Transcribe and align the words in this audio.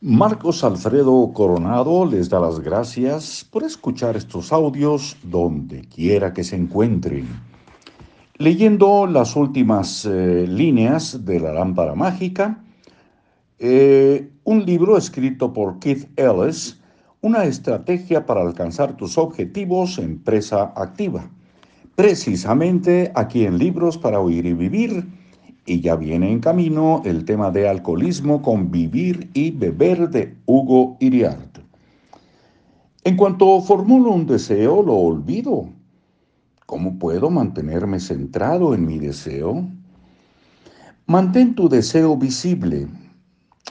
Marcos 0.00 0.62
Alfredo 0.62 1.32
Coronado 1.34 2.06
les 2.06 2.28
da 2.28 2.38
las 2.38 2.60
gracias 2.60 3.44
por 3.50 3.64
escuchar 3.64 4.16
estos 4.16 4.52
audios 4.52 5.16
donde 5.24 5.80
quiera 5.80 6.32
que 6.32 6.44
se 6.44 6.54
encuentren. 6.54 7.26
Leyendo 8.36 9.08
las 9.08 9.34
últimas 9.34 10.04
eh, 10.04 10.46
líneas 10.46 11.24
de 11.24 11.40
la 11.40 11.52
lámpara 11.52 11.96
mágica, 11.96 12.62
eh, 13.58 14.30
un 14.44 14.64
libro 14.64 14.96
escrito 14.96 15.52
por 15.52 15.80
Keith 15.80 16.08
Ellis, 16.16 16.80
una 17.20 17.42
estrategia 17.42 18.24
para 18.24 18.42
alcanzar 18.42 18.96
tus 18.96 19.18
objetivos 19.18 19.98
empresa 19.98 20.72
activa. 20.76 21.28
Precisamente 21.96 23.10
aquí 23.16 23.44
en 23.44 23.58
Libros 23.58 23.98
para 23.98 24.20
Oír 24.20 24.46
y 24.46 24.52
Vivir 24.52 25.04
y 25.68 25.80
ya 25.80 25.96
viene 25.96 26.32
en 26.32 26.40
camino 26.40 27.02
el 27.04 27.24
tema 27.24 27.50
de 27.50 27.68
alcoholismo 27.68 28.40
con 28.40 28.70
vivir 28.70 29.30
y 29.34 29.50
beber 29.50 30.08
de 30.08 30.34
Hugo 30.46 30.96
Iriart. 30.98 31.58
En 33.04 33.16
cuanto 33.16 33.60
formulo 33.60 34.10
un 34.10 34.26
deseo, 34.26 34.82
lo 34.82 34.94
olvido. 34.94 35.68
¿Cómo 36.66 36.98
puedo 36.98 37.30
mantenerme 37.30 38.00
centrado 38.00 38.74
en 38.74 38.86
mi 38.86 38.98
deseo? 38.98 39.66
Mantén 41.06 41.54
tu 41.54 41.68
deseo 41.68 42.16
visible. 42.16 42.88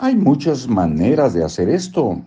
Hay 0.00 0.16
muchas 0.16 0.68
maneras 0.68 1.34
de 1.34 1.44
hacer 1.44 1.68
esto 1.68 2.22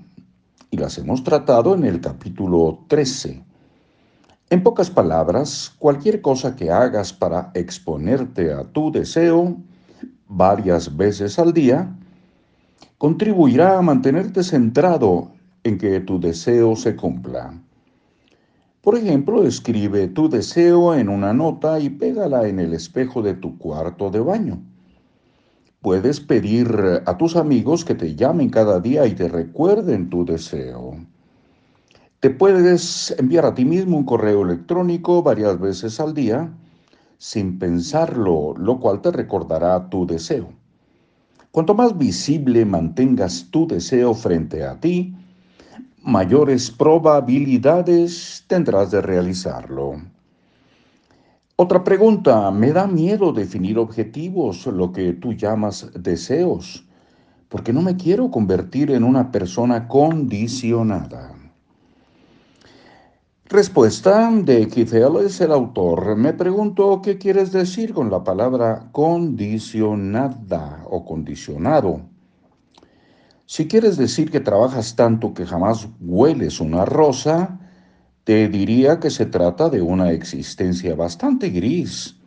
y 0.72 0.78
las 0.78 0.98
hemos 0.98 1.24
tratado 1.24 1.74
en 1.76 1.84
el 1.86 2.02
capítulo 2.02 2.86
13. 2.88 3.44
En 4.52 4.64
pocas 4.64 4.90
palabras, 4.90 5.76
cualquier 5.78 6.22
cosa 6.22 6.56
que 6.56 6.72
hagas 6.72 7.14
para 7.14 7.52
exponerte 7.54 8.52
a 8.52 8.64
tu 8.64 8.92
deseo 8.92 9.58
varias 10.28 10.98
veces 10.98 11.38
al 11.38 11.54
día 11.54 11.96
contribuirá 12.98 13.78
a 13.78 13.84
mantenerte 13.84 14.44
centrado 14.44 15.32
en 15.64 15.78
que 15.78 16.00
tu 16.00 16.20
deseo 16.20 16.76
se 16.76 16.96
cumpla. 16.96 17.62
Por 18.82 18.98
ejemplo, 18.98 19.44
escribe 19.44 20.08
tu 20.08 20.28
deseo 20.30 20.96
en 20.96 21.10
una 21.10 21.32
nota 21.32 21.80
y 21.80 21.92
pégala 21.92 22.48
en 22.48 22.60
el 22.60 22.74
espejo 22.74 23.22
de 23.22 23.36
tu 23.36 23.56
cuarto 23.60 24.10
de 24.10 24.20
baño. 24.20 24.64
Puedes 25.82 26.20
pedir 26.20 27.04
a 27.06 27.18
tus 27.18 27.36
amigos 27.36 27.86
que 27.86 27.94
te 27.94 28.16
llamen 28.16 28.50
cada 28.50 28.80
día 28.80 29.06
y 29.06 29.14
te 29.14 29.28
recuerden 29.28 30.10
tu 30.10 30.26
deseo. 30.26 30.98
Te 32.20 32.30
puedes 32.30 33.16
enviar 33.18 33.46
a 33.46 33.56
ti 33.56 33.64
mismo 33.64 33.96
un 33.96 34.04
correo 34.04 34.42
electrónico 34.42 35.24
varias 35.24 35.58
veces 35.58 36.02
al 36.02 36.14
día 36.14 36.52
sin 37.18 37.58
pensarlo, 37.58 38.54
lo 38.58 38.78
cual 38.82 39.00
te 39.00 39.10
recordará 39.10 39.90
tu 39.90 40.06
deseo. 40.06 40.50
Cuanto 41.52 41.74
más 41.76 41.98
visible 41.98 42.66
mantengas 42.66 43.48
tu 43.52 43.66
deseo 43.68 44.14
frente 44.14 44.66
a 44.66 44.78
ti, 44.78 45.16
mayores 46.02 46.70
probabilidades 46.70 48.44
tendrás 48.48 48.92
de 48.92 49.02
realizarlo. 49.02 50.02
Otra 51.56 51.86
pregunta, 51.86 52.52
me 52.52 52.74
da 52.74 52.86
miedo 52.86 53.32
definir 53.32 53.80
objetivos, 53.80 54.66
lo 54.68 54.92
que 54.92 55.14
tú 55.14 55.32
llamas 55.32 55.90
deseos, 55.98 56.86
porque 57.48 57.72
no 57.72 57.82
me 57.82 57.96
quiero 57.96 58.30
convertir 58.30 58.92
en 58.92 59.06
una 59.06 59.32
persona 59.32 59.88
condicionada. 59.88 61.39
Respuesta 63.52 64.30
de 64.32 64.68
Keith 64.68 64.94
es 64.94 65.42
el 65.42 65.52
autor. 65.52 66.16
Me 66.16 66.34
pregunto 66.34 67.02
qué 67.02 67.18
quieres 67.18 67.52
decir 67.52 67.96
con 67.96 68.12
la 68.12 68.24
palabra 68.24 68.90
condicionada 68.92 70.84
o 70.88 71.04
condicionado. 71.04 72.00
Si 73.48 73.68
quieres 73.68 73.98
decir 73.98 74.30
que 74.30 74.40
trabajas 74.40 74.96
tanto 74.96 75.34
que 75.34 75.48
jamás 75.48 75.88
hueles 76.00 76.60
una 76.60 76.86
rosa, 76.86 77.60
te 78.24 78.48
diría 78.50 79.00
que 79.00 79.10
se 79.10 79.26
trata 79.26 79.68
de 79.68 79.82
una 79.82 80.12
existencia 80.12 80.94
bastante 80.94 81.50
gris. 81.50 82.18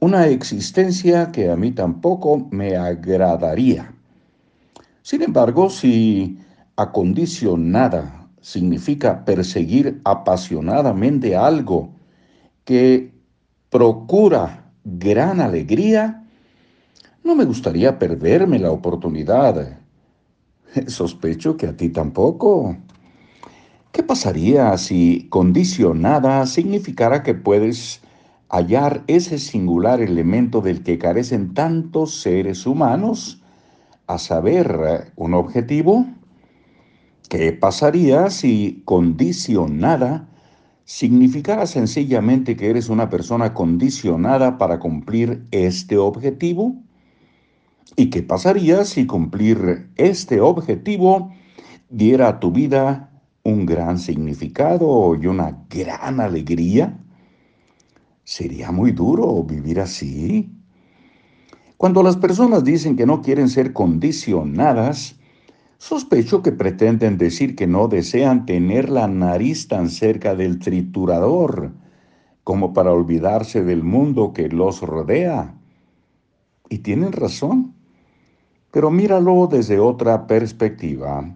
Una 0.00 0.28
existencia 0.28 1.32
que 1.32 1.50
a 1.50 1.56
mí 1.56 1.72
tampoco 1.72 2.46
me 2.52 2.76
agradaría. 2.76 3.92
Sin 5.02 5.22
embargo, 5.22 5.68
si 5.70 6.38
acondicionada 6.76 8.19
significa 8.40 9.24
perseguir 9.24 10.00
apasionadamente 10.04 11.36
algo 11.36 11.90
que 12.64 13.12
procura 13.68 14.72
gran 14.84 15.40
alegría, 15.40 16.24
no 17.22 17.34
me 17.34 17.44
gustaría 17.44 17.98
perderme 17.98 18.58
la 18.58 18.70
oportunidad. 18.70 19.78
Sospecho 20.86 21.56
que 21.56 21.66
a 21.66 21.76
ti 21.76 21.88
tampoco. 21.88 22.76
¿Qué 23.92 24.02
pasaría 24.02 24.76
si 24.78 25.26
condicionada 25.30 26.46
significara 26.46 27.22
que 27.22 27.34
puedes 27.34 28.00
hallar 28.48 29.02
ese 29.06 29.38
singular 29.38 30.00
elemento 30.00 30.60
del 30.60 30.82
que 30.82 30.98
carecen 30.98 31.54
tantos 31.54 32.20
seres 32.20 32.66
humanos, 32.66 33.42
a 34.06 34.18
saber, 34.18 35.12
un 35.16 35.34
objetivo? 35.34 36.06
¿Qué 37.30 37.52
pasaría 37.52 38.28
si 38.28 38.82
condicionada 38.84 40.28
significara 40.84 41.64
sencillamente 41.68 42.56
que 42.56 42.68
eres 42.68 42.88
una 42.88 43.08
persona 43.08 43.54
condicionada 43.54 44.58
para 44.58 44.80
cumplir 44.80 45.46
este 45.52 45.96
objetivo? 45.96 46.74
¿Y 47.94 48.10
qué 48.10 48.24
pasaría 48.24 48.84
si 48.84 49.06
cumplir 49.06 49.90
este 49.94 50.40
objetivo 50.40 51.32
diera 51.88 52.26
a 52.26 52.40
tu 52.40 52.50
vida 52.50 53.12
un 53.44 53.64
gran 53.64 54.00
significado 54.00 55.14
y 55.14 55.28
una 55.28 55.56
gran 55.70 56.18
alegría? 56.18 56.98
Sería 58.24 58.72
muy 58.72 58.90
duro 58.90 59.44
vivir 59.44 59.78
así. 59.78 60.50
Cuando 61.76 62.02
las 62.02 62.16
personas 62.16 62.64
dicen 62.64 62.96
que 62.96 63.06
no 63.06 63.22
quieren 63.22 63.48
ser 63.48 63.72
condicionadas, 63.72 65.19
Sospecho 65.80 66.42
que 66.42 66.52
pretenden 66.52 67.16
decir 67.16 67.56
que 67.56 67.66
no 67.66 67.88
desean 67.88 68.44
tener 68.44 68.90
la 68.90 69.08
nariz 69.08 69.66
tan 69.66 69.88
cerca 69.88 70.34
del 70.34 70.58
triturador 70.58 71.72
como 72.44 72.74
para 72.74 72.92
olvidarse 72.92 73.64
del 73.64 73.82
mundo 73.82 74.34
que 74.34 74.50
los 74.50 74.82
rodea. 74.82 75.54
Y 76.68 76.80
tienen 76.80 77.12
razón. 77.12 77.72
Pero 78.70 78.90
míralo 78.90 79.48
desde 79.50 79.80
otra 79.80 80.26
perspectiva. 80.26 81.34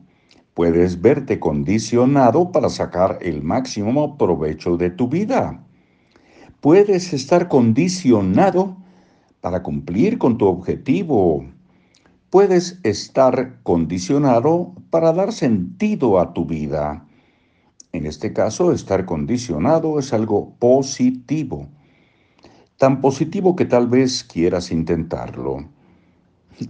Puedes 0.53 1.01
verte 1.01 1.41
condicionado 1.41 2.53
para 2.53 2.69
sacar 2.69 3.19
el 3.23 3.43
máximo 3.43 4.19
provecho 4.19 4.77
de 4.77 4.91
tu 4.91 5.09
vida. 5.09 5.65
Puedes 6.61 7.15
estar 7.15 7.49
condicionado 7.49 8.77
para 9.41 9.63
cumplir 9.63 10.19
con 10.19 10.37
tu 10.37 10.47
objetivo, 10.47 11.47
puedes 12.35 12.81
estar 12.83 13.61
condicionado 13.63 14.73
para 14.91 15.13
dar 15.13 15.33
sentido 15.33 16.19
a 16.19 16.33
tu 16.33 16.45
vida. 16.45 17.07
En 17.93 18.07
este 18.07 18.33
caso, 18.33 18.73
estar 18.73 19.05
condicionado 19.05 20.01
es 20.01 20.13
algo 20.13 20.57
positivo, 20.59 21.69
tan 22.77 23.01
positivo 23.01 23.55
que 23.55 23.67
tal 23.67 23.87
vez 23.87 24.25
quieras 24.25 24.73
intentarlo. 24.73 25.69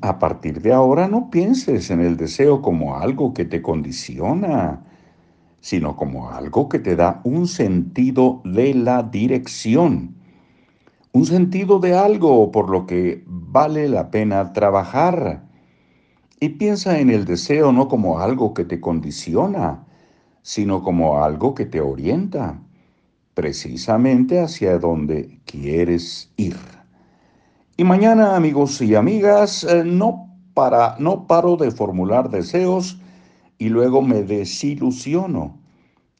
A 0.03 0.19
partir 0.19 0.61
de 0.61 0.75
ahora 0.75 1.09
no 1.09 1.31
pienses 1.31 1.91
en 1.91 2.03
el 2.03 2.19
deseo 2.19 2.61
como 2.61 2.99
algo 2.99 3.33
que 3.33 3.47
te 3.47 3.63
condiciona, 3.63 4.85
sino 5.63 5.97
como 5.97 6.29
algo 6.29 6.69
que 6.69 6.79
te 6.79 6.95
da 6.95 7.23
un 7.25 7.49
sentido 7.49 8.43
de 8.45 8.75
la 8.75 9.03
dirección, 9.03 10.15
un 11.13 11.25
sentido 11.25 11.79
de 11.79 11.97
algo 11.97 12.53
por 12.53 12.69
lo 12.69 12.85
que 12.85 13.25
vale 13.27 13.89
la 13.89 14.11
pena 14.11 14.53
trabajar 14.53 15.44
y 16.45 16.51
piensa 16.51 16.99
en 17.01 17.09
el 17.09 17.25
deseo 17.25 17.73
no 17.73 17.89
como 17.89 18.21
algo 18.21 18.53
que 18.53 18.67
te 18.67 18.79
condiciona, 18.79 19.83
sino 20.43 20.83
como 20.83 21.25
algo 21.25 21.55
que 21.55 21.65
te 21.65 21.81
orienta, 21.81 22.61
precisamente 23.33 24.41
hacia 24.41 24.79
donde 24.79 25.41
quieres 25.47 26.31
ir. 26.37 26.59
Y 27.79 27.85
mañana, 27.85 28.37
amigos 28.37 28.83
y 28.83 28.95
amigas, 28.95 29.65
eh, 29.65 29.85
no, 29.87 30.29
para, 30.53 30.97
no 30.99 31.27
paro 31.27 31.57
de 31.57 31.71
formular 31.71 32.29
deseos 32.29 32.99
y 33.57 33.71
luego 33.71 34.03
me 34.03 34.23
desilusiono. 34.23 35.59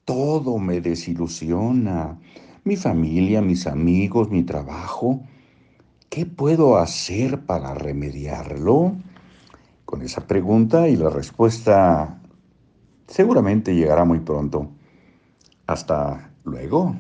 Todo 0.07 0.59
me 0.59 0.81
desilusiona. 0.81 2.19
Mi 2.65 2.77
familia, 2.77 3.43
mis 3.43 3.67
amigos, 3.67 4.31
mi 4.31 4.43
trabajo. 4.43 5.21
¿Qué 6.09 6.25
puedo 6.25 6.79
hacer 6.79 7.45
para 7.45 7.75
remediarlo? 7.75 8.97
Con 9.95 10.03
esa 10.03 10.27
pregunta 10.27 10.89
y 10.89 10.97
la 10.97 11.09
respuesta 11.09 12.19
seguramente 13.07 13.77
llegará 13.77 14.05
muy 14.05 14.19
pronto. 14.19 14.73
Hasta 15.69 16.33
luego. 16.43 16.97